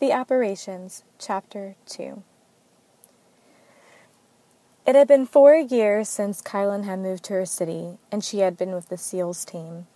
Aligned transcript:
The 0.00 0.12
Apparitions, 0.12 1.04
Chapter 1.18 1.76
2 1.84 2.22
It 4.86 4.94
had 4.94 5.06
been 5.06 5.26
four 5.26 5.54
years 5.54 6.08
since 6.08 6.40
Kilyn 6.40 6.84
had 6.84 7.00
moved 7.00 7.24
to 7.24 7.34
her 7.34 7.44
city, 7.44 7.98
and 8.10 8.24
she 8.24 8.38
had 8.38 8.56
been 8.56 8.72
with 8.72 8.88
the 8.88 8.96
SEALs 8.96 9.44
team. 9.44 9.88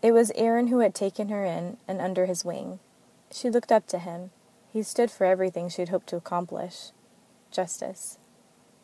It 0.00 0.12
was 0.12 0.30
Aaron 0.36 0.68
who 0.68 0.78
had 0.78 0.94
taken 0.94 1.28
her 1.30 1.44
in 1.44 1.76
and 1.88 2.00
under 2.00 2.26
his 2.26 2.44
wing. 2.44 2.78
She 3.32 3.50
looked 3.50 3.72
up 3.72 3.88
to 3.88 3.98
him. 3.98 4.30
He 4.72 4.84
stood 4.84 5.10
for 5.10 5.24
everything 5.24 5.68
she 5.68 5.82
had 5.82 5.88
hoped 5.88 6.06
to 6.10 6.16
accomplish 6.16 6.92
justice. 7.50 8.20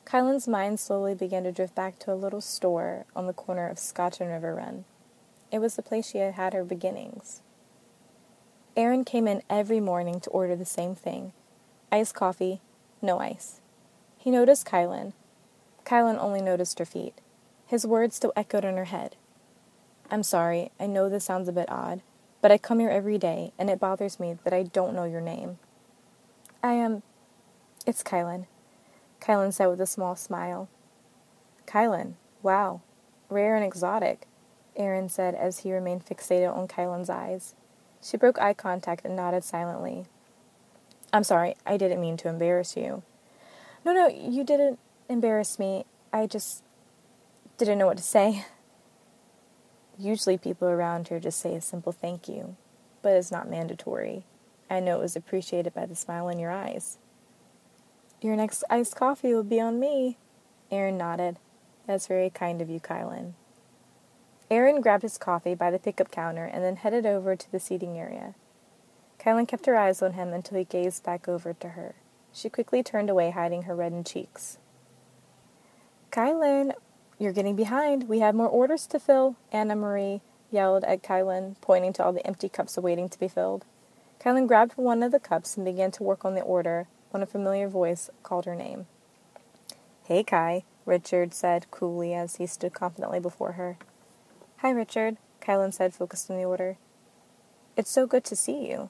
Kilyn's 0.05 0.49
mind 0.49 0.81
slowly 0.81 1.15
began 1.15 1.45
to 1.45 1.53
drift 1.53 1.77
back 1.77 2.01
to 2.01 2.13
a 2.13 2.17
little 2.19 2.41
store 2.41 3.07
on 3.15 3.29
the 3.29 3.33
corner 3.33 3.69
of 3.69 3.79
Scotch 3.79 4.21
and 4.21 4.29
River 4.29 4.57
Run. 4.57 4.87
It 5.53 5.61
was 5.61 5.77
the 5.77 5.83
place 5.83 6.11
she 6.11 6.19
had 6.19 6.35
had 6.35 6.53
her 6.53 6.65
beginnings. 6.65 7.43
Aaron 8.77 9.05
came 9.05 9.29
in 9.29 9.43
every 9.49 9.79
morning 9.79 10.19
to 10.21 10.31
order 10.31 10.57
the 10.57 10.65
same 10.65 10.95
thing 10.95 11.33
iced 11.93 12.15
coffee, 12.15 12.61
no 13.01 13.21
ice. 13.21 13.61
He 14.19 14.31
noticed 14.31 14.67
Kilyn. 14.67 15.13
Kilyn 15.85 16.19
only 16.19 16.41
noticed 16.41 16.81
her 16.81 16.85
feet. 16.85 17.15
His 17.67 17.87
words 17.87 18.17
still 18.17 18.33
echoed 18.35 18.65
in 18.65 18.77
her 18.77 18.87
head. 18.87 19.15
I'm 20.11 20.25
sorry, 20.25 20.73
I 20.81 20.87
know 20.87 21.09
this 21.09 21.25
sounds 21.25 21.49
a 21.49 21.53
bit 21.53 21.71
odd, 21.71 22.03
but 22.43 22.51
I 22.51 22.59
come 22.59 22.81
here 22.81 22.91
every 22.91 23.17
day, 23.17 23.53
and 23.59 23.71
it 23.71 23.79
bothers 23.79 24.19
me 24.19 24.37
that 24.43 24.53
I 24.53 24.65
don't 24.65 24.95
know 24.95 25.05
your 25.05 25.21
name. 25.21 25.59
I 26.63 26.73
am. 26.73 27.03
It's 27.87 28.03
Kilyn, 28.03 28.47
Kilyn 29.21 29.53
said 29.53 29.67
with 29.67 29.81
a 29.81 29.87
small 29.87 30.17
smile. 30.17 30.69
Kilyn, 31.67 32.15
wow, 32.43 32.81
rare 33.31 33.55
and 33.55 33.65
exotic, 33.65 34.27
Aaron 34.77 35.09
said 35.09 35.35
as 35.35 35.61
he 35.61 35.73
remained 35.73 36.05
fixated 36.05 36.55
on 36.55 36.67
Kilyn's 36.67 37.09
eyes. 37.09 37.55
She 38.05 38.19
broke 38.19 38.39
eye 38.39 38.53
contact 38.53 39.07
and 39.07 39.17
nodded 39.17 39.45
silently. 39.45 40.05
I'm 41.11 41.25
sorry, 41.25 41.55
I 41.65 41.79
didn't 41.79 42.03
mean 42.03 42.19
to 42.19 42.29
embarrass 42.29 42.77
you. 42.77 43.03
No, 43.83 43.95
no, 43.95 44.09
you 44.09 44.45
didn't 44.45 44.79
embarrass 45.09 45.59
me. 45.59 45.87
I 46.13 46.27
just 46.27 46.63
didn't 47.57 47.79
know 47.79 47.87
what 47.87 47.97
to 47.97 48.03
say. 48.03 48.45
Usually 49.99 50.37
people 50.37 50.69
around 50.69 51.09
here 51.09 51.19
just 51.19 51.41
say 51.41 51.55
a 51.55 51.63
simple 51.63 51.93
thank 51.93 52.29
you, 52.29 52.57
but 53.01 53.13
it's 53.13 53.31
not 53.31 53.49
mandatory. 53.49 54.25
I 54.69 54.81
know 54.81 54.99
it 54.99 55.03
was 55.03 55.17
appreciated 55.17 55.73
by 55.73 55.87
the 55.87 55.97
smile 55.97 56.29
in 56.29 56.39
your 56.39 56.51
eyes. 56.51 56.99
Your 58.21 58.37
next 58.37 58.65
iced 58.69 58.97
coffee 58.97 59.33
will 59.33 59.45
be 59.45 59.61
on 59.61 59.81
me. 59.81 60.19
Aaron 60.71 60.99
nodded. 60.99 61.39
That's 61.87 62.07
very 62.07 62.29
kind 62.29 62.61
of 62.61 62.69
you, 62.69 62.81
Kilyn. 62.81 63.35
Aaron 64.55 64.81
grabbed 64.81 65.03
his 65.03 65.19
coffee 65.19 65.57
by 65.57 65.73
the 65.73 65.81
pickup 65.81 66.13
counter 66.13 66.45
and 66.45 66.63
then 66.63 66.77
headed 66.77 67.05
over 67.05 67.35
to 67.35 67.51
the 67.51 67.59
seating 67.59 67.99
area. 67.99 68.37
Kilyn 69.19 69.49
kept 69.49 69.67
her 69.67 69.75
eyes 69.75 70.01
on 70.01 70.13
him 70.13 70.33
until 70.33 70.57
he 70.57 70.65
gazed 70.65 71.03
back 71.03 71.27
over 71.29 71.53
to 71.55 71.71
her. 71.71 71.97
She 72.33 72.49
quickly 72.49 72.81
turned 72.81 73.11
away, 73.11 73.31
hiding 73.31 73.63
her 73.63 73.75
reddened 73.75 74.07
cheeks. 74.07 74.59
Kilyn, 76.13 76.73
you're 77.19 77.33
getting 77.33 77.57
behind. 77.57 78.09
We 78.09 78.21
have 78.21 78.37
more 78.37 78.49
orders 78.49 78.87
to 78.89 79.01
fill, 79.01 79.35
Anna 79.51 79.75
Marie 79.75 80.21
yelled 80.53 80.85
at 80.85 81.03
Kilyn, 81.03 81.57
pointing 81.61 81.93
to 81.95 82.05
all 82.05 82.13
the 82.13 82.25
empty 82.25 82.49
cups 82.49 82.77
awaiting 82.77 83.09
to 83.09 83.19
be 83.19 83.27
filled. 83.27 83.65
Kilyn 84.21 84.47
grabbed 84.47 84.77
one 84.77 85.03
of 85.03 85.11
the 85.11 85.19
cups 85.19 85.57
and 85.57 85.67
began 85.67 85.91
to 85.91 86.05
work 86.05 86.25
on 86.25 86.37
the 86.37 86.43
order 86.43 86.87
when 87.11 87.25
a 87.25 87.27
familiar 87.27 87.67
voice 87.67 88.09
called 88.23 88.45
her 88.45 88.55
name. 88.55 88.87
Hey, 90.05 90.23
Kai, 90.23 90.63
Richard 90.87 91.35
said 91.35 91.69
coolly 91.73 92.15
as 92.15 92.37
he 92.37 92.47
stood 92.47 92.73
confidently 92.73 93.19
before 93.19 93.53
her. 93.53 93.79
Hi, 94.65 94.71
Richard, 94.71 95.19
Kilyn 95.43 95.75
said, 95.75 95.93
focused 95.93 96.31
on 96.31 96.39
the 96.39 96.45
order. 96.45 96.79
It's 97.77 97.91
so 97.91 98.07
good 98.07 98.25
to 98.25 98.35
see 98.35 98.67
you. 98.71 98.89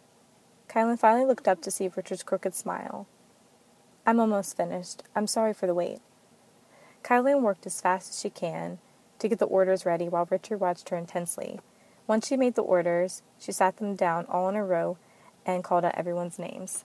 Kilyn 0.69 0.97
finally 0.97 1.27
looked 1.27 1.48
up 1.48 1.61
to 1.62 1.70
see 1.72 1.91
Richard's 1.97 2.22
crooked 2.22 2.55
smile. 2.55 3.08
I'm 4.06 4.20
almost 4.20 4.56
finished. 4.56 5.02
I'm 5.17 5.27
sorry 5.27 5.52
for 5.52 5.67
the 5.67 5.75
wait. 5.75 5.98
Kilyn 7.02 7.42
worked 7.42 7.67
as 7.67 7.80
fast 7.80 8.11
as 8.11 8.20
she 8.20 8.30
can 8.30 8.78
to 9.19 9.27
get 9.27 9.40
the 9.40 9.46
orders 9.46 9.85
ready 9.85 10.08
while 10.08 10.29
Richard 10.30 10.61
watched 10.61 10.90
her 10.90 10.96
intensely. 10.96 11.58
Once 12.06 12.29
she 12.29 12.36
made 12.36 12.55
the 12.55 12.62
orders, 12.62 13.23
she 13.36 13.51
sat 13.51 13.79
them 13.79 13.96
down 13.96 14.27
all 14.27 14.48
in 14.48 14.55
a 14.55 14.64
row 14.64 14.96
and 15.45 15.64
called 15.64 15.85
out 15.85 15.96
everyone's 15.96 16.39
names. 16.39 16.85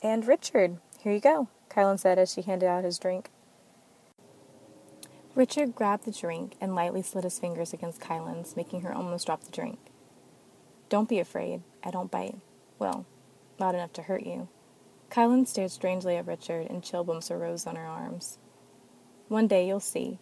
And 0.00 0.28
Richard, 0.28 0.76
here 1.00 1.12
you 1.12 1.18
go, 1.18 1.48
Kilyn 1.68 1.98
said 1.98 2.20
as 2.20 2.32
she 2.32 2.42
handed 2.42 2.68
out 2.68 2.84
his 2.84 3.00
drink. 3.00 3.30
Richard 5.34 5.74
grabbed 5.74 6.04
the 6.04 6.12
drink 6.12 6.56
and 6.60 6.74
lightly 6.74 7.00
slid 7.00 7.24
his 7.24 7.38
fingers 7.38 7.72
against 7.72 8.02
Kilyn's, 8.02 8.54
making 8.54 8.82
her 8.82 8.92
almost 8.92 9.26
drop 9.26 9.44
the 9.44 9.50
drink. 9.50 9.78
Don't 10.90 11.08
be 11.08 11.18
afraid. 11.18 11.62
I 11.82 11.90
don't 11.90 12.10
bite. 12.10 12.36
Well, 12.78 13.06
not 13.58 13.74
enough 13.74 13.94
to 13.94 14.02
hurt 14.02 14.26
you. 14.26 14.48
Kilyn 15.10 15.46
stared 15.46 15.70
strangely 15.70 16.16
at 16.16 16.26
Richard, 16.26 16.66
and 16.68 16.82
chill 16.82 17.02
bumps 17.02 17.30
arose 17.30 17.66
on 17.66 17.76
her 17.76 17.86
arms. 17.86 18.38
One 19.28 19.46
day 19.46 19.66
you'll 19.66 19.80
see, 19.80 20.18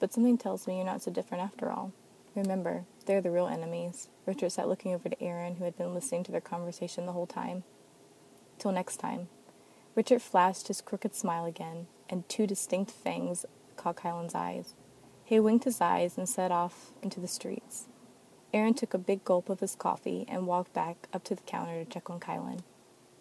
but 0.00 0.14
something 0.14 0.38
tells 0.38 0.66
me 0.66 0.76
you're 0.76 0.86
not 0.86 1.02
so 1.02 1.10
different 1.10 1.44
after 1.44 1.70
all. 1.70 1.92
Remember, 2.34 2.84
they're 3.04 3.20
the 3.20 3.30
real 3.30 3.48
enemies. 3.48 4.08
Richard 4.24 4.52
sat 4.52 4.68
looking 4.68 4.94
over 4.94 5.10
to 5.10 5.22
Aaron, 5.22 5.56
who 5.56 5.64
had 5.64 5.76
been 5.76 5.92
listening 5.92 6.24
to 6.24 6.32
their 6.32 6.40
conversation 6.40 7.04
the 7.04 7.12
whole 7.12 7.26
time. 7.26 7.64
Till 8.58 8.72
next 8.72 8.96
time. 8.96 9.28
Richard 9.94 10.22
flashed 10.22 10.68
his 10.68 10.80
crooked 10.80 11.14
smile 11.14 11.44
again, 11.44 11.88
and 12.08 12.26
two 12.28 12.46
distinct 12.46 12.90
fangs 12.90 13.44
caught 13.76 13.96
Kilyn's 13.96 14.34
eyes. 14.34 14.74
He 15.24 15.40
winked 15.40 15.64
his 15.64 15.80
eyes 15.80 16.16
and 16.16 16.28
set 16.28 16.52
off 16.52 16.92
into 17.02 17.20
the 17.20 17.28
streets. 17.28 17.88
Aaron 18.54 18.74
took 18.74 18.94
a 18.94 18.98
big 18.98 19.24
gulp 19.24 19.48
of 19.48 19.60
his 19.60 19.74
coffee 19.74 20.24
and 20.28 20.46
walked 20.46 20.72
back 20.72 21.08
up 21.12 21.24
to 21.24 21.34
the 21.34 21.42
counter 21.42 21.84
to 21.84 21.90
check 21.90 22.08
on 22.08 22.20
Kilyn. 22.20 22.60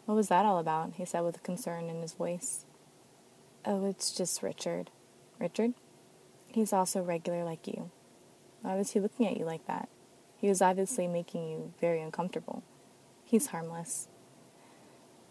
What 0.05 0.15
was 0.15 0.29
that 0.29 0.45
all 0.45 0.59
about? 0.59 0.93
he 0.95 1.05
said 1.05 1.21
with 1.21 1.41
concern 1.43 1.89
in 1.89 2.01
his 2.01 2.13
voice. 2.13 2.65
Oh, 3.65 3.85
it's 3.87 4.11
just 4.11 4.43
Richard. 4.43 4.91
Richard? 5.39 5.73
He's 6.47 6.71
also 6.71 7.01
regular 7.01 7.43
like 7.43 7.67
you. 7.67 7.89
Why 8.61 8.75
was 8.75 8.91
he 8.91 8.99
looking 8.99 9.27
at 9.27 9.37
you 9.37 9.45
like 9.45 9.65
that? 9.67 9.89
He 10.37 10.47
was 10.47 10.61
obviously 10.61 11.07
making 11.07 11.49
you 11.49 11.73
very 11.81 12.01
uncomfortable. 12.01 12.63
He's 13.23 13.47
harmless. 13.47 14.07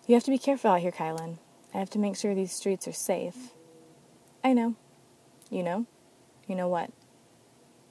You 0.06 0.15
have 0.15 0.25
to 0.25 0.31
be 0.31 0.39
careful 0.39 0.73
out 0.73 0.81
here, 0.81 0.91
Kilyn. 0.91 1.39
I 1.73 1.79
have 1.79 1.91
to 1.91 1.99
make 1.99 2.17
sure 2.17 2.35
these 2.35 2.53
streets 2.53 2.87
are 2.89 2.93
safe. 2.93 3.53
I 4.43 4.53
know. 4.53 4.75
You 5.54 5.62
know? 5.62 5.87
You 6.48 6.56
know 6.56 6.66
what? 6.66 6.91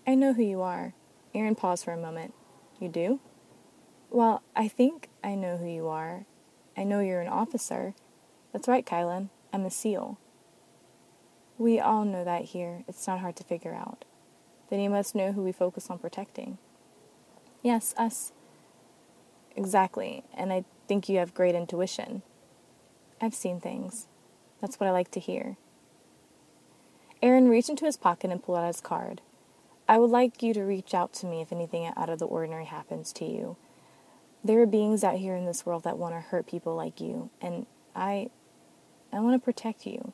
I 0.06 0.16
know 0.16 0.34
who 0.34 0.44
you 0.44 0.62
are. 0.62 0.94
Aaron 1.34 1.56
paused 1.56 1.86
for 1.86 1.94
a 1.94 1.98
moment. 1.98 2.34
You 2.78 2.90
do? 2.90 3.22
Well, 4.10 4.44
I 4.54 4.68
think 4.68 5.08
I 5.24 5.36
know 5.36 5.56
who 5.56 5.70
you 5.70 5.88
are. 5.88 6.26
I 6.76 6.84
know 6.84 7.00
you're 7.00 7.22
an 7.22 7.30
officer. 7.30 7.96
That's 8.52 8.68
right, 8.68 8.86
Kilyn. 8.86 9.30
I'm 9.54 9.64
a 9.64 9.72
SEAL. 9.72 10.20
We 11.58 11.80
all 11.80 12.04
know 12.04 12.26
that 12.26 12.44
here. 12.44 12.84
It's 12.86 13.08
not 13.08 13.22
hard 13.22 13.38
to 13.38 13.46
figure 13.46 13.74
out. 13.74 14.04
Then 14.70 14.82
you 14.82 14.90
must 14.90 15.16
know 15.16 15.32
who 15.32 15.42
we 15.42 15.54
focus 15.54 15.90
on 15.90 16.00
protecting. 16.00 16.58
Yes, 17.62 17.94
us. 17.98 18.34
Exactly, 19.56 20.26
and 20.34 20.52
I 20.52 20.66
think 20.90 21.08
you 21.08 21.20
have 21.20 21.34
great 21.34 21.56
intuition. 21.56 22.24
I've 23.22 23.34
seen 23.34 23.62
things. 23.62 24.08
That's 24.60 24.82
what 24.82 24.88
I 24.88 24.92
like 24.92 25.12
to 25.12 25.22
hear. 25.22 25.56
Aaron 27.24 27.48
reached 27.48 27.70
into 27.70 27.86
his 27.86 27.96
pocket 27.96 28.32
and 28.32 28.44
pulled 28.44 28.58
out 28.58 28.68
his 28.68 28.82
card. 28.82 29.22
I 29.88 29.98
would 29.98 30.10
like 30.10 30.44
you 30.44 30.54
to 30.56 30.62
reach 30.64 30.94
out 30.94 31.14
to 31.14 31.26
me 31.26 31.40
if 31.40 31.54
anything 31.54 31.86
out 31.96 32.10
of 32.10 32.20
the 32.20 32.26
ordinary 32.26 32.66
happens 32.66 33.14
to 33.14 33.26
you. 33.26 33.56
There 34.44 34.62
are 34.62 34.66
beings 34.66 35.06
out 35.06 35.20
here 35.20 35.34
in 35.34 35.46
this 35.46 35.66
world 35.66 35.84
that 35.84 35.98
want 35.98 36.16
to 36.16 36.20
hurt 36.20 36.48
people 36.48 36.76
like 36.76 37.00
you, 37.00 37.30
and 37.40 37.66
I 37.96 38.30
I 39.14 39.22
want 39.22 39.42
to 39.42 39.44
protect 39.44 39.88
you. 39.88 40.12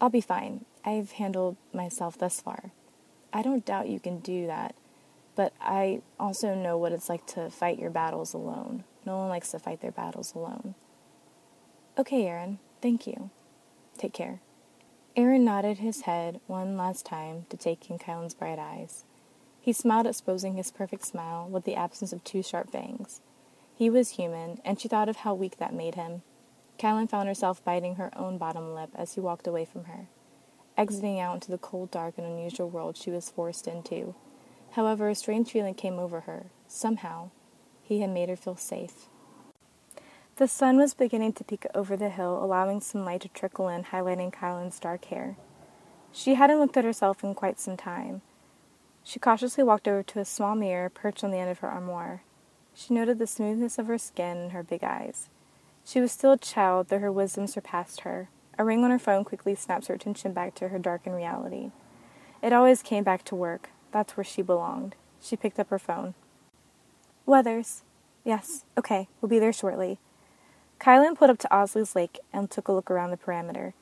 I'll 0.00 0.08
be 0.08 0.20
fine. 0.20 0.66
I've 0.84 1.12
handled 1.12 1.56
myself 1.72 2.16
thus 2.16 2.40
far. 2.40 2.70
I 3.32 3.42
don't 3.42 3.64
doubt 3.64 3.88
you 3.88 3.98
can 3.98 4.20
do 4.20 4.46
that, 4.46 4.76
but 5.34 5.52
I 5.60 6.00
also 6.20 6.54
know 6.54 6.78
what 6.78 6.92
it's 6.92 7.08
like 7.08 7.26
to 7.28 7.50
fight 7.50 7.80
your 7.80 7.90
battles 7.90 8.34
alone. 8.34 8.84
No 9.04 9.18
one 9.18 9.30
likes 9.30 9.50
to 9.50 9.58
fight 9.58 9.80
their 9.80 9.90
battles 9.90 10.32
alone. 10.32 10.76
Okay, 11.98 12.24
Aaron. 12.24 12.60
Thank 12.80 13.04
you. 13.08 13.30
Take 13.98 14.12
care. 14.12 14.43
Aaron 15.16 15.44
nodded 15.44 15.78
his 15.78 16.02
head 16.02 16.40
one 16.48 16.76
last 16.76 17.06
time 17.06 17.46
to 17.48 17.56
take 17.56 17.88
in 17.88 17.98
Kilyn's 17.98 18.34
bright 18.34 18.58
eyes. 18.58 19.04
He 19.60 19.72
smiled, 19.72 20.08
exposing 20.08 20.56
his 20.56 20.72
perfect 20.72 21.06
smile 21.06 21.48
with 21.48 21.64
the 21.64 21.76
absence 21.76 22.12
of 22.12 22.24
two 22.24 22.42
sharp 22.42 22.72
fangs. 22.72 23.20
He 23.76 23.88
was 23.88 24.10
human, 24.10 24.60
and 24.64 24.80
she 24.80 24.88
thought 24.88 25.08
of 25.08 25.18
how 25.18 25.32
weak 25.32 25.58
that 25.58 25.72
made 25.72 25.94
him. 25.94 26.22
Kilyn 26.78 27.06
found 27.08 27.28
herself 27.28 27.64
biting 27.64 27.94
her 27.94 28.10
own 28.18 28.38
bottom 28.38 28.74
lip 28.74 28.90
as 28.96 29.14
he 29.14 29.20
walked 29.20 29.46
away 29.46 29.64
from 29.64 29.84
her, 29.84 30.08
exiting 30.76 31.20
out 31.20 31.34
into 31.34 31.52
the 31.52 31.58
cold, 31.58 31.92
dark, 31.92 32.18
and 32.18 32.26
unusual 32.26 32.68
world 32.68 32.96
she 32.96 33.12
was 33.12 33.30
forced 33.30 33.68
into. 33.68 34.16
However, 34.72 35.08
a 35.08 35.14
strange 35.14 35.52
feeling 35.52 35.74
came 35.74 36.00
over 36.00 36.22
her. 36.22 36.46
Somehow, 36.66 37.30
he 37.84 38.00
had 38.00 38.10
made 38.10 38.28
her 38.28 38.36
feel 38.36 38.56
safe. 38.56 39.06
The 40.36 40.48
sun 40.48 40.78
was 40.78 40.94
beginning 40.94 41.34
to 41.34 41.44
peek 41.44 41.64
over 41.76 41.96
the 41.96 42.08
hill, 42.08 42.42
allowing 42.42 42.80
some 42.80 43.04
light 43.04 43.20
to 43.20 43.28
trickle 43.28 43.68
in, 43.68 43.84
highlighting 43.84 44.34
Kilyn's 44.34 44.80
dark 44.80 45.04
hair. 45.04 45.36
She 46.10 46.34
hadn't 46.34 46.58
looked 46.58 46.76
at 46.76 46.84
herself 46.84 47.22
in 47.22 47.36
quite 47.36 47.60
some 47.60 47.76
time. 47.76 48.20
She 49.04 49.20
cautiously 49.20 49.62
walked 49.62 49.86
over 49.86 50.02
to 50.02 50.18
a 50.18 50.24
small 50.24 50.56
mirror 50.56 50.88
perched 50.88 51.22
on 51.22 51.30
the 51.30 51.38
end 51.38 51.50
of 51.50 51.60
her 51.60 51.68
armoire. 51.68 52.24
She 52.74 52.94
noted 52.94 53.20
the 53.20 53.28
smoothness 53.28 53.78
of 53.78 53.86
her 53.86 53.96
skin 53.96 54.36
and 54.36 54.52
her 54.52 54.64
big 54.64 54.82
eyes. 54.82 55.28
She 55.84 56.00
was 56.00 56.10
still 56.10 56.32
a 56.32 56.38
child, 56.38 56.88
though 56.88 56.98
her 56.98 57.12
wisdom 57.12 57.46
surpassed 57.46 58.00
her. 58.00 58.28
A 58.58 58.64
ring 58.64 58.82
on 58.82 58.90
her 58.90 58.98
phone 58.98 59.22
quickly 59.22 59.54
snaps 59.54 59.86
her 59.86 59.94
attention 59.94 60.32
back 60.32 60.56
to 60.56 60.68
her 60.68 60.80
darkened 60.80 61.14
reality. 61.14 61.70
It 62.42 62.52
always 62.52 62.82
came 62.82 63.04
back 63.04 63.24
to 63.26 63.36
work. 63.36 63.70
That's 63.92 64.16
where 64.16 64.24
she 64.24 64.42
belonged. 64.42 64.96
She 65.20 65.36
picked 65.36 65.60
up 65.60 65.70
her 65.70 65.78
phone. 65.78 66.14
Weathers. 67.24 67.84
Yes, 68.24 68.64
okay, 68.76 69.06
we'll 69.20 69.28
be 69.28 69.38
there 69.38 69.52
shortly. 69.52 70.00
Kilyn 70.84 71.16
pulled 71.16 71.30
up 71.30 71.38
to 71.38 71.48
Osley's 71.48 71.96
Lake 71.96 72.18
and 72.30 72.50
took 72.50 72.68
a 72.68 72.72
look 72.72 72.90
around 72.90 73.10
the 73.10 73.16
perimeter. 73.16 73.72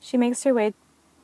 She 0.00 0.16
makes 0.16 0.42
her 0.42 0.52
way 0.52 0.74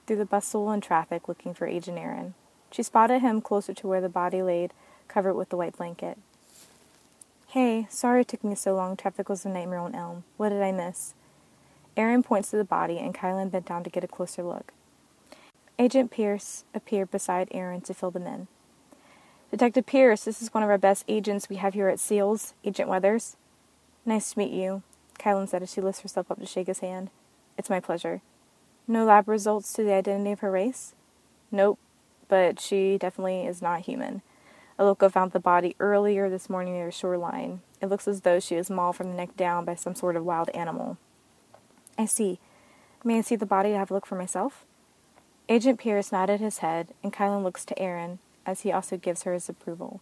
through 0.07 0.19
the 0.19 0.25
bustle 0.25 0.71
and 0.71 0.81
traffic 0.81 1.27
looking 1.27 1.55
for 1.55 1.67
Agent 1.67 1.99
Aaron. 1.99 2.35
She 2.71 2.85
spotted 2.85 3.21
him 3.21 3.41
closer 3.41 3.75
to 3.75 3.89
where 3.89 4.01
the 4.01 4.09
body 4.09 4.43
laid, 4.43 4.73
covered 5.09 5.35
with 5.35 5.49
the 5.49 5.57
white 5.57 5.77
blanket. 5.77 6.19
Hey, 7.49 7.89
sorry 7.91 8.21
it 8.21 8.29
took 8.29 8.45
me 8.45 8.55
so 8.55 8.77
long. 8.77 8.97
Traffic 8.97 9.29
was 9.29 9.45
a 9.45 9.49
nightmare 9.49 9.81
on 9.81 9.97
Elm. 9.97 10.23
What 10.37 10.51
did 10.51 10.63
I 10.63 10.71
miss? 10.71 11.15
Aaron 11.97 12.23
points 12.23 12.51
to 12.51 12.57
the 12.57 12.63
body, 12.63 12.99
and 12.99 13.13
Kilyn 13.13 13.51
bent 13.51 13.67
down 13.67 13.83
to 13.83 13.91
get 13.91 14.05
a 14.05 14.09
closer 14.09 14.45
look. 14.45 14.73
Agent 15.81 16.13
Pierce 16.13 16.63
appeared 16.73 17.11
beside 17.11 17.49
Aaron 17.51 17.81
to 17.81 17.95
fill 17.95 18.13
them 18.13 18.29
in. 18.29 18.47
Detective 19.51 19.87
Pierce, 19.87 20.25
this 20.25 20.41
is 20.41 20.55
one 20.55 20.63
of 20.63 20.71
our 20.71 20.79
best 20.79 21.05
agents 21.09 21.49
we 21.49 21.57
have 21.57 21.75
here 21.75 21.89
at 21.89 21.99
SEALS, 21.99 22.55
Agent 22.65 22.89
Weathers. 22.89 23.37
Nice 24.07 24.33
to 24.33 24.39
meet 24.39 24.53
you, 24.53 24.83
Kilyn 25.25 25.49
said 25.49 25.63
as 25.63 25.73
she 25.73 25.81
lifts 25.81 26.03
herself 26.03 26.31
up 26.31 26.39
to 26.39 26.47
shake 26.47 26.67
his 26.67 26.81
hand. 26.81 27.09
It's 27.57 27.71
my 27.71 27.81
pleasure. 27.81 28.21
No 28.87 29.07
lab 29.07 29.27
results 29.27 29.73
to 29.73 29.83
the 29.83 29.95
identity 29.95 30.33
of 30.33 30.41
her 30.41 30.51
race? 30.51 30.95
Nope, 31.51 31.79
but 32.29 32.61
she 32.61 32.99
definitely 32.99 33.47
is 33.47 33.63
not 33.63 33.81
human. 33.81 34.21
A 34.79 34.85
local 34.85 35.09
found 35.09 35.33
the 35.33 35.41
body 35.41 35.77
earlier 35.81 36.29
this 36.29 36.51
morning 36.51 36.75
near 36.75 36.87
the 36.87 36.93
shoreline. 36.93 37.61
It 37.81 37.87
looks 37.87 38.07
as 38.07 38.21
though 38.21 38.39
she 38.41 38.57
was 38.57 38.69
mauled 38.69 38.97
from 38.97 39.09
the 39.09 39.17
neck 39.17 39.37
down 39.37 39.65
by 39.65 39.77
some 39.77 39.95
sort 39.95 40.17
of 40.17 40.25
wild 40.25 40.51
animal. 40.51 40.99
I 41.97 42.05
see. 42.05 42.39
May 43.03 43.19
I 43.19 43.21
see 43.23 43.37
the 43.37 43.47
body 43.47 43.71
to 43.71 43.79
have 43.79 43.91
a 43.91 43.95
look 43.95 44.05
for 44.05 44.17
myself? 44.17 44.67
Agent 45.49 45.79
Pierce 45.79 46.13
nodded 46.13 46.41
his 46.41 46.59
head, 46.59 46.89
and 47.03 47.13
Kilyn 47.13 47.43
looks 47.43 47.65
to 47.67 47.79
Aaron, 47.79 48.19
as 48.45 48.63
he 48.63 48.73
also 48.73 48.97
gives 48.97 49.23
her 49.23 49.33
his 49.33 49.49
approval. 49.49 50.01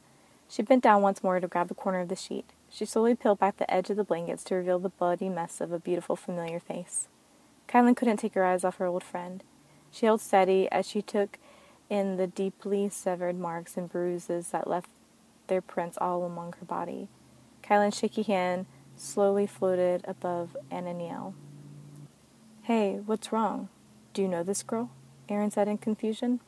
She 0.52 0.60
bent 0.60 0.82
down 0.82 1.00
once 1.00 1.22
more 1.22 1.40
to 1.40 1.48
grab 1.48 1.68
the 1.68 1.74
corner 1.74 2.00
of 2.00 2.10
the 2.10 2.14
sheet. 2.14 2.50
She 2.68 2.84
slowly 2.84 3.14
peeled 3.14 3.38
back 3.38 3.56
the 3.56 3.72
edge 3.72 3.88
of 3.88 3.96
the 3.96 4.04
blankets 4.04 4.44
to 4.44 4.54
reveal 4.54 4.78
the 4.78 4.90
bloody 4.90 5.30
mess 5.30 5.62
of 5.62 5.72
a 5.72 5.78
beautiful, 5.78 6.14
familiar 6.14 6.60
face. 6.60 7.08
Kilyn 7.66 7.96
couldn't 7.96 8.18
take 8.18 8.34
her 8.34 8.44
eyes 8.44 8.62
off 8.62 8.76
her 8.76 8.84
old 8.84 9.02
friend. 9.02 9.44
She 9.90 10.04
held 10.04 10.20
steady 10.20 10.70
as 10.70 10.86
she 10.86 11.00
took 11.00 11.38
in 11.88 12.18
the 12.18 12.26
deeply 12.26 12.90
severed 12.90 13.38
marks 13.38 13.78
and 13.78 13.90
bruises 13.90 14.50
that 14.50 14.68
left 14.68 14.90
their 15.46 15.62
prints 15.62 15.96
all 15.98 16.22
along 16.22 16.54
her 16.60 16.66
body. 16.66 17.08
Kilyn's 17.62 17.96
shaky 17.96 18.22
hand 18.22 18.66
slowly 18.94 19.46
floated 19.46 20.04
above 20.06 20.54
Ananiel. 20.70 21.32
Hey, 22.64 23.00
what's 23.06 23.32
wrong? 23.32 23.70
Do 24.12 24.20
you 24.20 24.28
know 24.28 24.42
this 24.42 24.62
girl? 24.62 24.90
Aaron 25.30 25.50
said 25.50 25.66
in 25.66 25.78
confusion. 25.78 26.40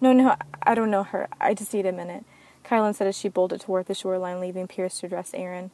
No, 0.00 0.12
no, 0.12 0.36
I 0.62 0.76
don't 0.76 0.92
know 0.92 1.02
her. 1.02 1.26
I 1.40 1.52
just 1.52 1.74
need 1.74 1.86
a 1.86 1.92
minute. 1.92 2.24
Kilyn 2.66 2.94
said 2.94 3.06
as 3.06 3.16
she 3.16 3.28
bolted 3.28 3.60
toward 3.60 3.86
the 3.86 3.94
shoreline, 3.94 4.40
leaving 4.40 4.66
Pierce 4.66 4.98
to 5.00 5.06
address 5.06 5.30
Aaron. 5.34 5.70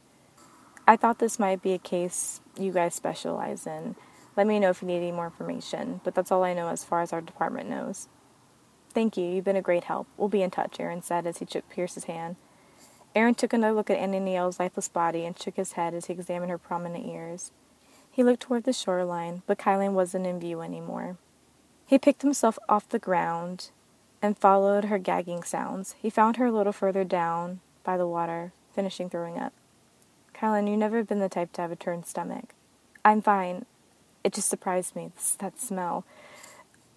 I 0.87 0.97
thought 0.97 1.19
this 1.19 1.39
might 1.39 1.62
be 1.62 1.73
a 1.73 1.79
case 1.79 2.41
you 2.59 2.71
guys 2.71 2.94
specialize 2.94 3.67
in. 3.67 3.97
Let 4.37 4.47
me 4.47 4.59
know 4.59 4.71
if 4.71 4.83
you 4.83 4.89
need 4.89 4.99
any 4.99 5.12
more 5.12 5.27
information, 5.27 6.03
but 6.05 6.15
that's 6.15 6.31
all 6.31 6.44
I 6.44 6.55
know 6.55 6.69
as 6.69 6.85
far 6.85 7.00
as 7.00 7.12
our 7.12 7.21
department 7.21 7.71
knows. 7.71 8.09
Thank 8.91 9.17
you, 9.17 9.25
you've 9.25 9.44
been 9.44 9.56
a 9.56 9.62
great 9.62 9.85
help. 9.85 10.06
We'll 10.19 10.29
be 10.29 10.43
in 10.43 10.50
touch, 10.50 10.79
Aaron 10.79 11.03
said 11.03 11.27
as 11.27 11.39
he 11.39 11.47
shook 11.47 11.69
Pierce's 11.71 12.05
hand. 12.05 12.37
Aaron 13.15 13.35
took 13.35 13.53
another 13.53 13.75
look 13.75 13.88
at 13.88 13.99
Ananiel's 13.99 14.59
lifeless 14.59 14.88
body 14.88 15.25
and 15.25 15.38
shook 15.38 15.56
his 15.56 15.73
head 15.73 15.95
as 15.95 16.06
he 16.06 16.12
examined 16.12 16.50
her 16.50 16.59
prominent 16.59 17.06
ears. 17.06 17.53
He 18.11 18.23
looked 18.23 18.43
toward 18.43 18.65
the 18.65 18.73
shoreline, 18.75 19.43
but 19.47 19.59
Kilyn 19.59 19.93
wasn't 19.93 20.27
in 20.27 20.41
view 20.41 20.61
anymore. 20.61 21.17
He 21.87 21.99
picked 21.99 22.23
himself 22.23 22.59
off 22.69 22.88
the 22.88 22.99
ground 22.99 23.71
and 24.23 24.39
followed 24.39 24.85
her 24.85 24.99
gagging 24.99 25.43
sounds. 25.43 25.97
He 26.01 26.09
found 26.09 26.37
her 26.37 26.47
a 26.47 26.53
little 26.53 26.73
further 26.73 27.03
down 27.03 27.61
by 27.83 27.97
the 27.97 28.07
water, 28.07 28.53
finishing 28.73 29.11
throwing 29.11 29.37
up. 29.37 29.53
Kilyn, 30.33 30.69
you've 30.69 30.79
never 30.79 31.03
been 31.03 31.19
the 31.19 31.29
type 31.29 31.53
to 31.53 31.63
have 31.63 31.73
a 31.73 31.77
turned 31.77 32.07
stomach. 32.07 32.55
I'm 33.05 33.21
fine. 33.21 33.67
It 34.23 34.33
just 34.33 34.49
surprised 34.49 34.95
me, 34.95 35.11
that 35.39 35.61
smell. 35.61 36.05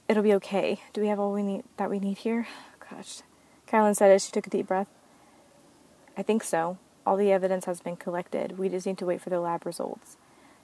It'll 0.07 0.24
be 0.24 0.36
okay. 0.36 0.81
Do 0.94 1.01
we 1.01 1.07
have 1.07 1.19
all 1.19 1.33
we 1.33 1.42
need 1.42 1.63
that 1.77 1.89
we 1.89 2.00
need 2.00 2.19
here? 2.19 2.48
Oh, 2.48 2.95
gosh. 2.95 3.22
Kilyn 3.68 3.95
said 3.95 4.12
as 4.12 4.24
she 4.24 4.31
took 4.31 4.45
a 4.45 4.51
deep 4.51 4.68
breath. 4.68 4.88
I 6.16 6.22
think 6.22 6.44
so. 6.44 6.77
All 7.06 7.18
the 7.18 7.31
evidence 7.31 7.66
has 7.66 7.81
been 7.81 7.95
collected. 7.95 8.60
We 8.60 8.69
just 8.69 8.86
need 8.86 9.00
to 9.00 9.06
wait 9.06 9.22
for 9.22 9.31
the 9.31 9.39
lab 9.39 9.66
results. 9.66 10.18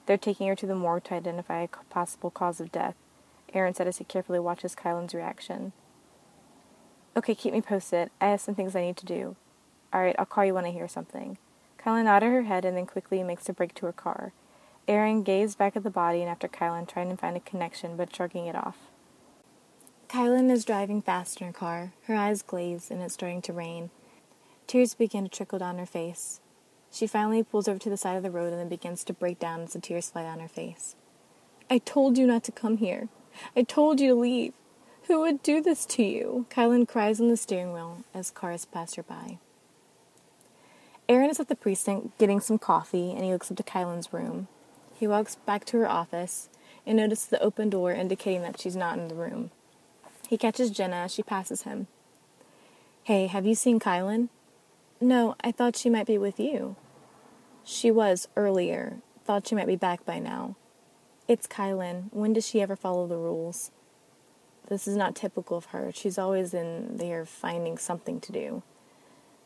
They're 0.06 0.16
taking 0.16 0.46
her 0.46 0.56
to 0.56 0.66
the 0.66 0.74
morgue 0.74 1.04
to 1.04 1.14
identify 1.14 1.62
a 1.62 1.68
possible 1.90 2.30
cause 2.30 2.60
of 2.60 2.72
death. 2.72 2.94
Aaron 3.52 3.74
said 3.74 3.88
as 3.88 3.98
he 3.98 4.04
carefully 4.04 4.38
watches 4.38 4.74
Kilyn's 4.74 5.14
reaction. 5.14 5.72
Okay, 7.14 7.34
keep 7.34 7.52
me 7.52 7.60
posted. 7.60 8.10
I 8.20 8.28
have 8.28 8.40
some 8.40 8.54
things 8.54 8.74
I 8.74 8.80
need 8.80 8.96
to 8.96 9.06
do. 9.06 9.36
Alright, 9.94 10.16
I'll 10.18 10.24
call 10.24 10.46
you 10.46 10.54
when 10.54 10.64
I 10.64 10.70
hear 10.70 10.88
something. 10.88 11.36
Kilyn 11.82 12.04
nodded 12.04 12.32
her 12.32 12.42
head 12.42 12.64
and 12.64 12.76
then 12.76 12.86
quickly 12.86 13.22
makes 13.22 13.48
a 13.48 13.52
break 13.52 13.74
to 13.74 13.86
her 13.86 13.92
car. 13.92 14.32
Aaron 14.88 15.22
gazed 15.22 15.58
back 15.58 15.76
at 15.76 15.82
the 15.82 15.90
body 15.90 16.20
and 16.20 16.30
after 16.30 16.48
Kilyn, 16.48 16.86
trying 16.88 17.10
to 17.10 17.16
find 17.16 17.36
a 17.36 17.40
connection 17.40 17.96
but 17.96 18.14
shrugging 18.14 18.46
it 18.46 18.56
off. 18.56 18.78
Kilyn 20.08 20.50
is 20.50 20.64
driving 20.64 21.02
fast 21.02 21.40
in 21.40 21.46
her 21.46 21.52
car. 21.52 21.92
Her 22.04 22.14
eyes 22.14 22.42
glaze 22.42 22.90
and 22.90 23.02
it's 23.02 23.14
starting 23.14 23.42
to 23.42 23.52
rain. 23.52 23.90
Tears 24.66 24.94
begin 24.94 25.24
to 25.24 25.30
trickle 25.30 25.58
down 25.58 25.78
her 25.78 25.86
face. 25.86 26.40
She 26.90 27.06
finally 27.06 27.42
pulls 27.42 27.68
over 27.68 27.78
to 27.78 27.90
the 27.90 27.96
side 27.96 28.16
of 28.16 28.22
the 28.22 28.30
road 28.30 28.52
and 28.52 28.60
then 28.60 28.68
begins 28.68 29.04
to 29.04 29.12
break 29.12 29.38
down 29.38 29.60
as 29.60 29.72
the 29.72 29.80
tears 29.80 30.10
fly 30.10 30.22
down 30.22 30.40
her 30.40 30.48
face. 30.48 30.96
I 31.68 31.78
told 31.78 32.16
you 32.16 32.26
not 32.26 32.44
to 32.44 32.52
come 32.52 32.78
here. 32.78 33.08
I 33.56 33.62
told 33.62 34.00
you 34.00 34.08
to 34.08 34.14
leave. 34.14 34.52
Who 35.06 35.20
would 35.20 35.42
do 35.42 35.60
this 35.60 35.84
to 35.86 36.02
you? 36.02 36.46
Kilyn 36.50 36.86
cries 36.86 37.20
on 37.20 37.28
the 37.28 37.36
steering 37.36 37.72
wheel 37.72 38.04
as 38.14 38.30
cars 38.30 38.64
pass 38.64 38.94
her 38.94 39.02
by. 39.02 39.38
Aaron 41.08 41.30
is 41.30 41.40
at 41.40 41.48
the 41.48 41.56
precinct 41.56 42.16
getting 42.18 42.40
some 42.40 42.58
coffee 42.58 43.10
and 43.10 43.24
he 43.24 43.32
looks 43.32 43.50
up 43.50 43.56
to 43.56 43.62
Kilyn's 43.62 44.12
room. 44.12 44.48
He 44.94 45.06
walks 45.06 45.34
back 45.34 45.64
to 45.66 45.78
her 45.78 45.88
office 45.88 46.48
and 46.86 46.96
notices 46.96 47.26
the 47.26 47.42
open 47.42 47.68
door 47.68 47.92
indicating 47.92 48.42
that 48.42 48.60
she's 48.60 48.76
not 48.76 48.98
in 48.98 49.08
the 49.08 49.14
room. 49.14 49.50
He 50.28 50.38
catches 50.38 50.70
Jenna 50.70 50.96
as 50.96 51.12
she 51.12 51.22
passes 51.22 51.62
him. 51.62 51.88
Hey, 53.02 53.26
have 53.26 53.44
you 53.44 53.56
seen 53.56 53.80
Kilyn? 53.80 54.28
No, 55.00 55.34
I 55.42 55.50
thought 55.50 55.76
she 55.76 55.90
might 55.90 56.06
be 56.06 56.16
with 56.16 56.38
you. 56.38 56.76
She 57.64 57.90
was 57.90 58.28
earlier. 58.36 58.98
Thought 59.24 59.48
she 59.48 59.56
might 59.56 59.66
be 59.66 59.76
back 59.76 60.06
by 60.06 60.20
now. 60.20 60.54
It's 61.26 61.48
Kilyn. 61.48 62.04
When 62.12 62.32
does 62.32 62.46
she 62.46 62.60
ever 62.60 62.76
follow 62.76 63.06
the 63.06 63.16
rules? 63.16 63.72
This 64.72 64.88
is 64.88 64.96
not 64.96 65.14
typical 65.14 65.58
of 65.58 65.66
her. 65.66 65.92
She's 65.92 66.16
always 66.16 66.54
in 66.54 66.96
there 66.96 67.26
finding 67.26 67.76
something 67.76 68.20
to 68.20 68.32
do. 68.32 68.62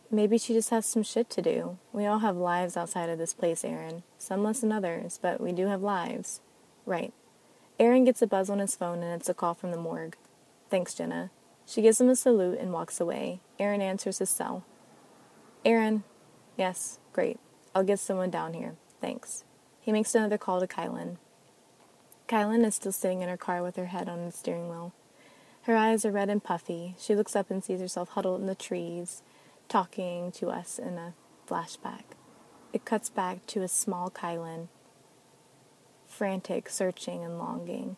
Maybe 0.08 0.38
she 0.38 0.54
just 0.54 0.70
has 0.70 0.86
some 0.86 1.02
shit 1.02 1.28
to 1.30 1.42
do. 1.42 1.78
We 1.92 2.06
all 2.06 2.20
have 2.20 2.36
lives 2.36 2.76
outside 2.76 3.08
of 3.08 3.18
this 3.18 3.34
place, 3.34 3.64
Aaron. 3.64 4.04
Some 4.18 4.44
less 4.44 4.60
than 4.60 4.70
others, 4.70 5.18
but 5.20 5.40
we 5.40 5.50
do 5.50 5.66
have 5.66 5.82
lives. 5.82 6.42
Right. 6.84 7.12
Aaron 7.80 8.04
gets 8.04 8.22
a 8.22 8.28
buzz 8.28 8.48
on 8.48 8.60
his 8.60 8.76
phone 8.76 9.02
and 9.02 9.20
it's 9.20 9.28
a 9.28 9.34
call 9.34 9.54
from 9.54 9.72
the 9.72 9.76
morgue. 9.76 10.16
Thanks, 10.70 10.94
Jenna. 10.94 11.32
She 11.66 11.82
gives 11.82 12.00
him 12.00 12.08
a 12.08 12.14
salute 12.14 12.60
and 12.60 12.72
walks 12.72 13.00
away. 13.00 13.40
Aaron 13.58 13.80
answers 13.80 14.20
his 14.20 14.30
cell. 14.30 14.62
Aaron. 15.64 16.04
Yes, 16.56 17.00
great. 17.12 17.40
I'll 17.74 17.82
get 17.82 17.98
someone 17.98 18.30
down 18.30 18.54
here. 18.54 18.76
Thanks. 19.00 19.42
He 19.80 19.90
makes 19.90 20.14
another 20.14 20.38
call 20.38 20.60
to 20.60 20.68
Kilyn. 20.68 21.16
Kilyn 22.28 22.64
is 22.64 22.76
still 22.76 22.92
sitting 22.92 23.22
in 23.22 23.28
her 23.28 23.36
car 23.36 23.64
with 23.64 23.74
her 23.74 23.86
head 23.86 24.08
on 24.08 24.24
the 24.24 24.30
steering 24.30 24.68
wheel. 24.68 24.92
Her 25.66 25.76
eyes 25.76 26.04
are 26.04 26.12
red 26.12 26.30
and 26.30 26.44
puffy. 26.44 26.94
She 26.96 27.16
looks 27.16 27.34
up 27.34 27.50
and 27.50 27.62
sees 27.62 27.80
herself 27.80 28.10
huddled 28.10 28.40
in 28.40 28.46
the 28.46 28.54
trees, 28.54 29.24
talking 29.68 30.30
to 30.30 30.48
us 30.48 30.78
in 30.78 30.96
a 30.96 31.14
flashback. 31.48 32.04
It 32.72 32.84
cuts 32.84 33.10
back 33.10 33.44
to 33.48 33.62
a 33.62 33.68
small 33.68 34.08
Kilyn, 34.08 34.68
frantic, 36.06 36.68
searching, 36.68 37.24
and 37.24 37.36
longing. 37.36 37.96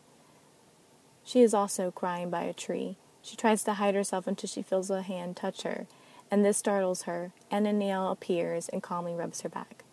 She 1.23 1.43
is 1.43 1.53
also 1.53 1.91
crying 1.91 2.31
by 2.31 2.45
a 2.45 2.55
tree. 2.55 2.97
She 3.21 3.37
tries 3.37 3.63
to 3.65 3.75
hide 3.75 3.95
herself 3.95 4.27
until 4.27 4.49
she 4.49 4.63
feels 4.63 4.89
a 4.89 5.03
hand 5.03 5.37
touch 5.37 5.61
her, 5.61 5.87
and 6.31 6.43
this 6.43 6.57
startles 6.57 7.03
her, 7.03 7.33
and 7.51 7.67
Ananiel 7.67 8.11
appears 8.11 8.71
and 8.71 8.83
calmly 8.83 9.15
rubs 9.15 9.43
her 9.43 9.51
back. 9.51 9.85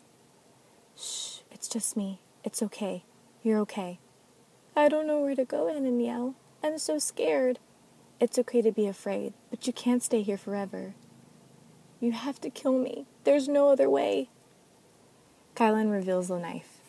Shh, 0.97 1.39
it's 1.51 1.67
just 1.67 1.97
me. 1.97 2.21
It's 2.41 2.63
okay. 2.63 3.03
You're 3.43 3.59
okay. 3.59 3.99
I 4.77 4.87
don't 4.87 5.07
know 5.07 5.19
where 5.19 5.35
to 5.35 5.43
go, 5.43 5.65
Ananiel. 5.65 6.35
I'm 6.63 6.77
so 6.77 6.99
scared. 6.99 7.59
It's 8.19 8.39
okay 8.39 8.61
to 8.61 8.71
be 8.71 8.87
afraid, 8.87 9.33
but 9.49 9.67
you 9.67 9.73
can't 9.73 10.01
stay 10.01 10.21
here 10.21 10.37
forever. 10.37 10.95
You 11.99 12.13
have 12.13 12.39
to 12.41 12.49
kill 12.49 12.77
me. 12.77 13.07
There's 13.25 13.47
no 13.49 13.69
other 13.69 13.89
way. 13.89 14.29
Kilyn 15.55 15.91
reveals 15.91 16.29
the 16.29 16.39
knife. 16.39 16.79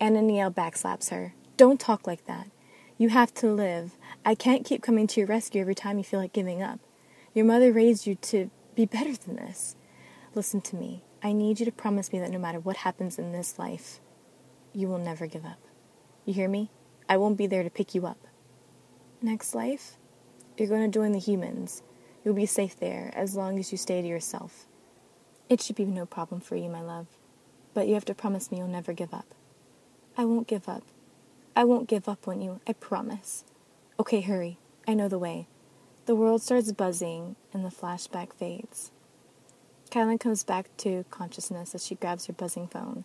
Ananiel 0.00 0.52
backslaps 0.52 1.10
her. 1.10 1.34
Don't 1.56 1.78
talk 1.78 2.06
like 2.06 2.26
that. 2.26 2.50
You 2.98 3.10
have 3.10 3.32
to 3.34 3.48
live. 3.48 3.96
I 4.24 4.34
can't 4.34 4.64
keep 4.64 4.82
coming 4.82 5.06
to 5.08 5.20
your 5.20 5.28
rescue 5.28 5.60
every 5.60 5.74
time 5.74 5.98
you 5.98 6.04
feel 6.04 6.20
like 6.20 6.32
giving 6.32 6.62
up. 6.62 6.80
Your 7.32 7.44
mother 7.44 7.72
raised 7.72 8.06
you 8.06 8.16
to 8.16 8.50
be 8.74 8.86
better 8.86 9.14
than 9.14 9.36
this. 9.36 9.76
Listen 10.34 10.60
to 10.62 10.76
me. 10.76 11.02
I 11.22 11.32
need 11.32 11.60
you 11.60 11.66
to 11.66 11.72
promise 11.72 12.12
me 12.12 12.18
that 12.18 12.30
no 12.30 12.38
matter 12.38 12.58
what 12.58 12.78
happens 12.78 13.18
in 13.18 13.32
this 13.32 13.58
life, 13.58 14.00
you 14.72 14.88
will 14.88 14.98
never 14.98 15.26
give 15.26 15.44
up. 15.44 15.60
You 16.24 16.34
hear 16.34 16.48
me? 16.48 16.70
I 17.08 17.16
won't 17.18 17.38
be 17.38 17.46
there 17.46 17.62
to 17.62 17.70
pick 17.70 17.94
you 17.94 18.06
up. 18.06 18.26
Next 19.22 19.54
life? 19.54 19.96
You're 20.56 20.68
going 20.68 20.90
to 20.90 20.98
join 20.98 21.12
the 21.12 21.18
humans. 21.18 21.82
You'll 22.24 22.34
be 22.34 22.46
safe 22.46 22.78
there 22.78 23.12
as 23.14 23.36
long 23.36 23.58
as 23.58 23.72
you 23.72 23.78
stay 23.78 24.00
to 24.00 24.08
yourself. 24.08 24.66
It 25.50 25.60
should 25.60 25.76
be 25.76 25.84
no 25.84 26.06
problem 26.06 26.40
for 26.40 26.56
you, 26.56 26.70
my 26.70 26.80
love. 26.80 27.06
But 27.74 27.86
you 27.88 27.94
have 27.94 28.06
to 28.06 28.14
promise 28.14 28.50
me 28.50 28.58
you'll 28.58 28.68
never 28.68 28.94
give 28.94 29.12
up. 29.12 29.34
I 30.16 30.24
won't 30.24 30.48
give 30.48 30.66
up. 30.66 30.82
I 31.54 31.64
won't 31.64 31.88
give 31.88 32.08
up 32.08 32.26
on 32.26 32.40
you, 32.40 32.60
I 32.66 32.72
promise. 32.72 33.44
Okay, 34.00 34.22
hurry. 34.22 34.58
I 34.88 34.94
know 34.94 35.08
the 35.08 35.18
way. 35.18 35.46
The 36.06 36.14
world 36.14 36.40
starts 36.40 36.72
buzzing 36.72 37.36
and 37.52 37.64
the 37.64 37.70
flashback 37.70 38.32
fades. 38.32 38.92
Kilyn 39.90 40.18
comes 40.18 40.42
back 40.42 40.74
to 40.78 41.04
consciousness 41.10 41.74
as 41.74 41.84
she 41.84 41.94
grabs 41.96 42.26
her 42.26 42.32
buzzing 42.32 42.66
phone. 42.66 43.04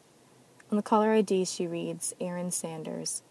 On 0.71 0.77
the 0.77 0.83
caller 0.83 1.11
ID, 1.11 1.45
she 1.45 1.67
reads 1.67 2.13
Aaron 2.21 2.51
Sanders. 2.51 3.23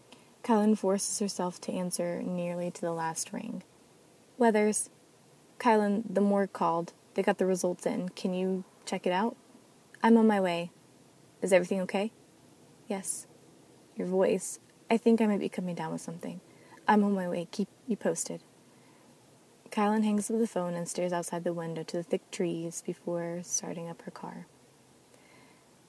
Kilyn 0.43 0.77
forces 0.77 1.19
herself 1.21 1.61
to 1.63 1.73
answer 1.73 2.23
nearly 2.23 2.71
to 2.71 2.81
the 2.81 2.93
last 2.93 3.33
ring. 3.33 3.63
Weathers. 4.41 4.89
Kilyn, 5.59 6.03
the 6.09 6.23
morgue 6.23 6.55
called. 6.55 6.95
They 7.13 7.23
got 7.23 7.37
the 7.37 7.45
results 7.45 7.85
in. 7.85 8.09
Can 8.09 8.33
you 8.33 8.65
check 8.87 9.07
it 9.07 9.13
out? 9.13 9.37
I'm 10.03 10.17
on 10.17 10.27
my 10.27 10.41
way. 10.41 10.71
Is 11.43 11.53
everything 11.53 11.79
okay? 11.83 12.11
Yes. 12.89 13.27
Your 13.97 14.07
voice. 14.07 14.59
I 14.91 14.97
think 14.97 15.21
I 15.21 15.27
might 15.27 15.41
be 15.41 15.51
coming 15.51 15.75
down 15.75 15.93
with 15.93 16.01
something. 16.01 16.41
I'm 16.89 17.05
on 17.05 17.13
my 17.13 17.29
way. 17.29 17.49
Keep 17.51 17.69
you 17.87 17.99
posted. 17.99 18.43
Kilyn 19.71 20.05
hangs 20.05 20.31
up 20.31 20.39
the 20.39 20.47
phone 20.47 20.73
and 20.73 20.89
stares 20.89 21.13
outside 21.13 21.45
the 21.45 21.53
window 21.53 21.83
to 21.83 21.99
the 21.99 22.03
thick 22.03 22.31
trees 22.31 22.83
before 22.87 23.41
starting 23.43 23.91
up 23.91 24.01
her 24.03 24.11
car. 24.11 24.47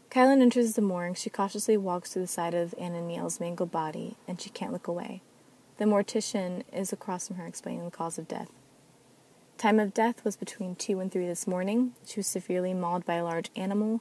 Kilyn 0.09 0.41
enters 0.41 0.73
the 0.73 0.81
morgue. 0.81 1.15
She 1.15 1.29
cautiously 1.29 1.77
walks 1.77 2.09
to 2.09 2.19
the 2.19 2.27
side 2.27 2.53
of 2.53 2.75
Ananiel's 2.77 3.39
mangled 3.39 3.71
body, 3.71 4.17
and 4.27 4.41
she 4.41 4.49
can't 4.49 4.73
look 4.73 4.89
away. 4.89 5.21
The 5.81 5.87
mortician 5.87 6.61
is 6.71 6.93
across 6.93 7.27
from 7.27 7.37
her 7.37 7.47
explaining 7.47 7.85
the 7.85 7.89
cause 7.89 8.19
of 8.19 8.27
death. 8.27 8.51
Time 9.57 9.79
of 9.79 9.95
death 9.95 10.23
was 10.23 10.37
between 10.37 10.75
2 10.75 10.99
and 10.99 11.11
3 11.11 11.25
this 11.25 11.47
morning. 11.47 11.93
She 12.05 12.19
was 12.19 12.27
severely 12.27 12.71
mauled 12.75 13.03
by 13.03 13.15
a 13.15 13.23
large 13.23 13.49
animal. 13.55 13.99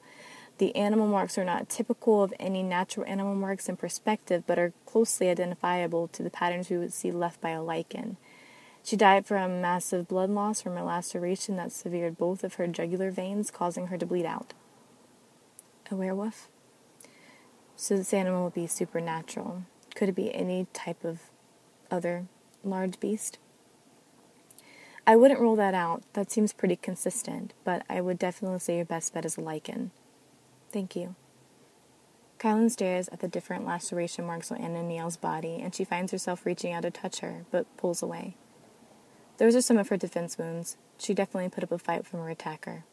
The 0.58 0.76
animal 0.76 1.06
marks 1.06 1.38
are 1.38 1.44
not 1.46 1.70
typical 1.70 2.22
of 2.22 2.34
any 2.38 2.62
natural 2.62 3.06
animal 3.06 3.34
marks 3.34 3.66
in 3.66 3.78
perspective, 3.78 4.44
but 4.46 4.58
are 4.58 4.75
closely 4.84 5.30
identifiable 5.30 6.08
to 6.08 6.22
the 6.22 6.28
patterns 6.28 6.68
we 6.68 6.76
would 6.76 6.92
see 6.92 7.10
left 7.10 7.40
by 7.40 7.49
a 7.49 7.60
lycan. 7.60 8.16
She 8.84 8.94
died 8.94 9.25
from 9.25 9.62
massive 9.62 10.06
blood 10.06 10.28
loss 10.28 10.60
from 10.60 10.76
a 10.76 10.84
laceration 10.84 11.56
that 11.56 11.72
severed 11.72 12.18
both 12.18 12.44
of 12.44 12.56
her 12.56 12.66
jugular 12.66 13.10
veins, 13.10 13.50
causing 13.50 13.87
her 13.87 13.96
to 13.96 14.04
bleed 14.04 14.26
out. 14.26 14.52
A 15.90 15.96
werewolf? 15.96 16.50
So 17.75 17.96
this 17.96 18.12
animal 18.12 18.44
would 18.44 18.54
be 18.54 18.66
supernatural. 18.66 19.62
Could 19.94 20.10
it 20.10 20.14
be 20.14 20.34
any 20.34 20.66
type 20.75 21.06
of 21.06 21.20
other 21.90 22.26
large 22.64 23.00
beast? 23.00 23.38
I 25.06 25.16
wouldn't 25.16 25.40
rule 25.40 25.56
that 25.56 25.75
out. 25.75 26.02
That 26.12 26.30
seems 26.30 26.52
pretty 26.52 26.76
consistent, 26.76 27.52
but 27.64 27.85
I 27.88 28.00
would 28.00 28.18
definitely 28.18 28.59
say 28.61 28.76
your 28.76 28.85
best 28.85 29.12
bet 29.12 29.25
is 29.25 29.38
a 29.38 29.40
lycan. 29.40 29.90
Thank 30.73 30.94
you. 30.94 31.16
Kilyn 32.38 32.70
stares 32.70 33.09
at 33.09 33.20
the 33.20 33.28
different 33.28 33.66
laceration 33.66 34.25
marks 34.26 34.50
on 34.50 34.59
Ananiel's 34.59 35.16
body, 35.16 35.59
and 35.61 35.75
she 35.75 35.85
finds 35.85 36.12
herself 36.12 36.47
reaching 36.47 36.73
out 36.73 36.82
to 36.82 36.90
touch 36.90 37.20
her, 37.20 37.44
but 37.50 37.66
pulls 37.76 38.02
away. 38.02 38.37
Those 39.37 39.56
are 39.56 39.62
some 39.62 39.78
of 39.78 39.88
her 39.88 39.97
defense 39.97 40.38
wounds. 40.38 40.76
She 40.99 41.12
definitely 41.12 41.50
put 41.50 41.64
up 41.64 41.73
a 41.73 41.78
fight 41.78 42.06
from 42.06 42.20
her 42.20 42.30
attacker. 42.30 42.85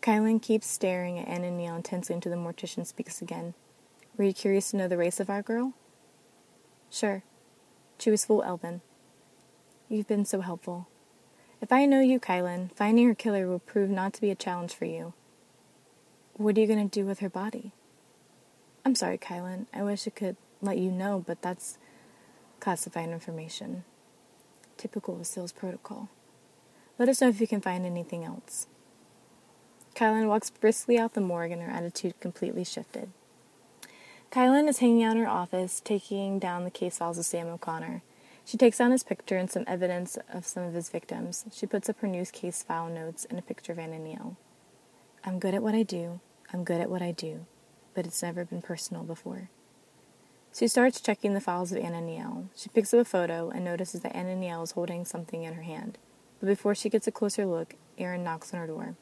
Kilyn 0.00 0.40
keeps 0.40 0.66
staring 0.66 1.18
at 1.18 1.26
Ananiel 1.26 1.76
intensely 1.76 2.14
until 2.14 2.30
the 2.30 2.38
mortician 2.38 2.86
speaks 2.86 3.20
again. 3.20 3.54
Were 4.16 4.24
you 4.24 4.32
curious 4.32 4.70
to 4.70 4.76
know 4.76 4.88
the 4.88 4.96
race 4.96 5.20
of 5.20 5.28
our 5.28 5.42
girl? 5.42 5.74
Sure. 6.90 7.22
She 7.98 8.10
was 8.10 8.24
full 8.24 8.42
elven. 8.42 8.82
You've 9.88 10.08
been 10.08 10.24
so 10.24 10.40
helpful. 10.40 10.88
If 11.60 11.72
I 11.72 11.86
know 11.86 12.00
you, 12.00 12.20
Kilyn, 12.20 12.70
finding 12.74 13.06
her 13.06 13.14
killer 13.14 13.46
will 13.46 13.60
prove 13.60 13.90
not 13.90 14.12
to 14.14 14.20
be 14.20 14.30
a 14.30 14.34
challenge 14.34 14.74
for 14.74 14.84
you. 14.84 15.14
What 16.34 16.56
are 16.56 16.60
you 16.60 16.66
going 16.66 16.88
to 16.88 17.00
do 17.00 17.06
with 17.06 17.20
her 17.20 17.30
body? 17.30 17.72
I'm 18.84 18.94
sorry, 18.94 19.18
Kilyn. 19.18 19.66
I 19.72 19.82
wish 19.82 20.06
I 20.06 20.10
could 20.10 20.36
let 20.60 20.78
you 20.78 20.90
know, 20.90 21.24
but 21.26 21.40
that's 21.42 21.78
classified 22.60 23.08
information 23.08 23.84
typical 24.76 25.18
of 25.18 25.26
SEALS 25.26 25.52
protocol. 25.52 26.08
Let 26.98 27.08
us 27.08 27.20
know 27.20 27.28
if 27.28 27.40
you 27.40 27.46
can 27.46 27.60
find 27.60 27.84
anything 27.84 28.24
else. 28.24 28.66
Kilyn 29.94 30.28
walks 30.28 30.50
briskly 30.50 30.98
out 30.98 31.14
the 31.14 31.20
morgue 31.20 31.52
and 31.52 31.62
her 31.62 31.70
attitude 31.70 32.20
completely 32.20 32.64
shifted. 32.64 33.10
Kilyn 34.30 34.68
is 34.68 34.78
hanging 34.78 35.02
out 35.04 35.16
in 35.16 35.22
her 35.22 35.28
office, 35.28 35.80
taking 35.80 36.38
down 36.38 36.64
the 36.64 36.70
case 36.70 36.98
files 36.98 37.18
of 37.18 37.24
Sam 37.24 37.46
O'Connor. 37.46 38.02
She 38.44 38.56
takes 38.56 38.78
down 38.78 38.90
his 38.90 39.02
picture 39.02 39.36
and 39.36 39.50
some 39.50 39.64
evidence 39.66 40.18
of 40.32 40.46
some 40.46 40.62
of 40.62 40.74
his 40.74 40.88
victims. 40.88 41.44
She 41.52 41.66
puts 41.66 41.88
up 41.88 41.98
her 42.00 42.08
news 42.08 42.30
case 42.30 42.62
file 42.62 42.88
notes 42.88 43.24
and 43.28 43.38
a 43.38 43.42
picture 43.42 43.72
of 43.72 43.78
Ananiel. 43.78 44.36
I'm 45.24 45.38
good 45.38 45.54
at 45.54 45.62
what 45.62 45.74
I 45.74 45.82
do. 45.82 46.20
I'm 46.52 46.62
good 46.62 46.80
at 46.80 46.90
what 46.90 47.02
I 47.02 47.12
do. 47.12 47.46
But 47.94 48.06
it's 48.06 48.22
never 48.22 48.44
been 48.44 48.62
personal 48.62 49.02
before. 49.02 49.48
She 50.54 50.68
starts 50.68 51.00
checking 51.00 51.34
the 51.34 51.40
files 51.40 51.72
of 51.72 51.78
Ananiel. 51.82 52.48
She 52.54 52.68
picks 52.68 52.94
up 52.94 53.00
a 53.00 53.04
photo 53.04 53.50
and 53.50 53.64
notices 53.64 54.02
that 54.02 54.14
Ananiel 54.14 54.62
is 54.62 54.72
holding 54.72 55.04
something 55.04 55.42
in 55.42 55.54
her 55.54 55.62
hand. 55.62 55.98
But 56.40 56.46
before 56.46 56.74
she 56.74 56.88
gets 56.88 57.06
a 57.06 57.12
closer 57.12 57.46
look, 57.46 57.74
Aaron 57.98 58.22
knocks 58.22 58.54
on 58.54 58.60
her 58.60 58.66
door. 58.66 58.96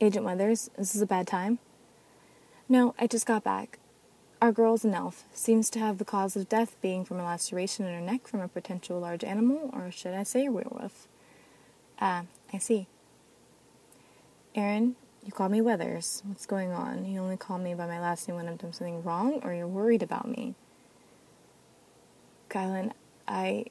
Agent 0.00 0.24
Weathers, 0.24 0.70
is 0.78 0.92
this 0.92 1.02
a 1.02 1.06
bad 1.06 1.26
time? 1.26 1.58
No, 2.68 2.94
I 2.98 3.06
just 3.06 3.26
got 3.26 3.44
back. 3.44 3.78
Our 4.40 4.52
girl's 4.52 4.84
an 4.84 4.94
elf. 4.94 5.24
Seems 5.34 5.68
to 5.70 5.78
have 5.80 5.98
the 5.98 6.04
cause 6.04 6.34
of 6.34 6.48
death 6.48 6.74
being 6.80 7.04
from 7.04 7.20
a 7.20 7.24
laceration 7.24 7.84
in 7.86 7.92
her 7.94 8.00
neck 8.00 8.26
from 8.26 8.40
a 8.40 8.48
potential 8.48 8.98
large 8.98 9.22
animal, 9.22 9.68
or 9.74 9.90
should 9.90 10.14
I 10.14 10.22
say 10.22 10.46
a 10.46 10.50
werewolf? 10.50 11.08
Ah, 12.00 12.24
I 12.50 12.56
see. 12.56 12.86
Aaron, 14.54 14.96
you 15.26 15.30
call 15.30 15.50
me 15.50 15.60
Weathers. 15.60 16.22
What's 16.24 16.46
going 16.46 16.72
on? 16.72 17.04
You 17.04 17.20
only 17.20 17.36
call 17.36 17.58
me 17.58 17.74
by 17.74 17.86
my 17.86 18.00
last 18.00 18.26
name 18.26 18.36
when 18.36 18.48
I've 18.48 18.56
done 18.56 18.72
something 18.72 19.02
wrong, 19.02 19.40
or 19.42 19.52
you're 19.52 19.68
worried 19.68 20.02
about 20.02 20.26
me? 20.26 20.54
Kilyn, 22.48 22.92
I 23.28 23.66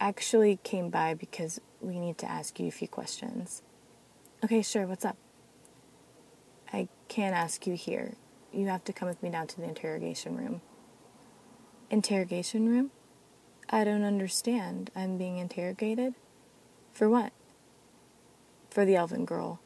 actually 0.00 0.60
came 0.62 0.90
by 0.90 1.14
because 1.14 1.60
we 1.80 1.98
need 1.98 2.18
to 2.18 2.30
ask 2.30 2.60
you 2.60 2.68
a 2.68 2.70
few 2.70 2.86
questions. 2.86 3.62
Okay, 4.44 4.62
sure, 4.62 4.86
what's 4.86 5.04
up? 5.04 5.16
I 6.72 6.88
can't 7.08 7.34
ask 7.34 7.66
you 7.66 7.74
here. 7.74 8.14
You 8.54 8.68
have 8.68 8.84
to 8.84 8.92
come 8.92 9.08
with 9.08 9.22
me 9.22 9.30
down 9.30 9.48
to 9.48 9.56
the 9.56 9.64
interrogation 9.66 10.36
room. 10.36 10.60
Interrogation 11.90 12.68
room? 12.68 12.92
I 13.68 13.82
don't 13.82 14.04
understand. 14.04 14.90
I'm 14.94 15.18
being 15.18 15.38
interrogated? 15.38 16.14
For 16.92 17.08
what? 17.08 17.32
For 18.70 18.84
the 18.84 18.94
elven 18.94 19.24
girl. 19.24 19.60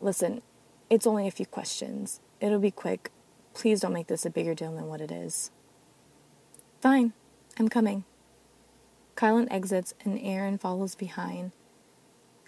Listen, 0.00 0.42
it's 0.90 1.06
only 1.06 1.26
a 1.26 1.30
few 1.30 1.46
questions. 1.46 2.20
It'll 2.38 2.58
be 2.58 2.70
quick. 2.70 3.10
Please 3.54 3.80
don't 3.80 3.94
make 3.94 4.08
this 4.08 4.26
a 4.26 4.30
bigger 4.30 4.54
deal 4.54 4.74
than 4.74 4.88
what 4.88 5.00
it 5.00 5.10
is. 5.10 5.50
Fine, 6.82 7.14
I'm 7.58 7.68
coming. 7.68 8.04
Kilyn 9.16 9.48
exits 9.50 9.94
and 10.04 10.18
Aaron 10.20 10.58
follows 10.58 10.94
behind, 10.94 11.52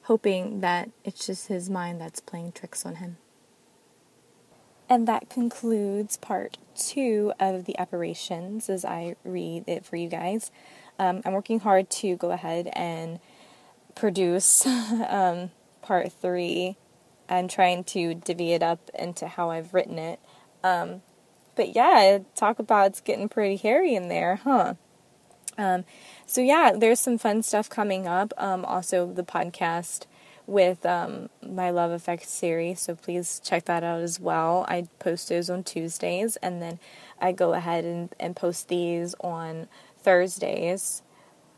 hoping 0.02 0.60
that 0.60 0.90
it's 1.04 1.26
just 1.26 1.46
his 1.46 1.70
mind 1.70 2.00
that's 2.00 2.20
playing 2.20 2.52
tricks 2.52 2.84
on 2.84 2.96
him. 2.96 3.16
And 4.88 5.08
that 5.08 5.30
concludes 5.30 6.16
part 6.16 6.58
two 6.76 7.32
of 7.40 7.64
the 7.64 7.78
apparitions 7.78 8.68
as 8.68 8.84
I 8.84 9.16
read 9.24 9.64
it 9.66 9.84
for 9.84 9.96
you 9.96 10.08
guys. 10.08 10.50
Um, 10.98 11.22
I'm 11.24 11.32
working 11.32 11.60
hard 11.60 11.90
to 11.90 12.16
go 12.16 12.30
ahead 12.30 12.68
and 12.74 13.18
produce 13.94 14.66
um, 15.08 15.50
part 15.82 16.12
three 16.12 16.76
I'm 17.28 17.48
trying 17.48 17.84
to 17.84 18.14
divvy 18.14 18.52
it 18.52 18.62
up 18.62 18.90
into 18.98 19.26
how 19.28 19.50
I've 19.50 19.72
written 19.72 19.98
it. 19.98 20.20
Um, 20.62 21.02
but 21.56 21.74
yeah, 21.74 22.18
talk 22.34 22.58
about 22.58 22.88
it's 22.88 23.00
getting 23.00 23.28
pretty 23.28 23.56
hairy 23.56 23.94
in 23.94 24.08
there, 24.08 24.36
huh? 24.36 24.74
Um, 25.56 25.84
so 26.26 26.40
yeah, 26.40 26.72
there's 26.76 27.00
some 27.00 27.18
fun 27.18 27.42
stuff 27.42 27.70
coming 27.70 28.06
up. 28.06 28.32
Um, 28.36 28.64
also, 28.64 29.10
the 29.10 29.22
podcast 29.22 30.06
with 30.46 30.84
um, 30.84 31.28
my 31.42 31.70
Love 31.70 31.90
Effect 31.90 32.26
series, 32.26 32.80
so 32.80 32.94
please 32.94 33.40
check 33.42 33.64
that 33.64 33.82
out 33.82 34.00
as 34.00 34.20
well. 34.20 34.64
I 34.68 34.88
post 34.98 35.28
those 35.28 35.48
on 35.48 35.64
Tuesdays, 35.64 36.36
and 36.36 36.60
then 36.60 36.78
I 37.20 37.32
go 37.32 37.54
ahead 37.54 37.84
and, 37.84 38.14
and 38.20 38.36
post 38.36 38.68
these 38.68 39.14
on 39.20 39.68
Thursdays. 39.98 41.02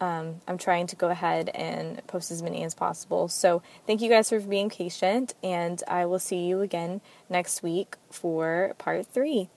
Um, 0.01 0.43
I'm 0.47 0.59
trying 0.59 0.87
to 0.89 0.97
go 0.97 1.09
ahead 1.09 1.49
and 1.55 2.07
post 2.07 2.31
as 2.31 2.43
many 2.43 2.63
as 2.65 2.75
possible. 2.75 3.29
So, 3.29 3.63
thank 3.87 4.03
you 4.03 4.11
guys 4.11 4.29
for 4.29 4.39
being 4.41 4.69
patient, 4.69 5.35
and 5.43 5.83
I 5.89 6.07
will 6.07 6.19
see 6.19 6.47
you 6.47 6.61
again 6.61 7.01
next 7.31 7.63
week 7.63 7.97
for 8.11 8.75
part 8.79 9.07
three. 9.07 9.49